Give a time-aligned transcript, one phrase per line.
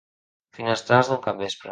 [0.59, 1.69] Finestrals d'un capvespre.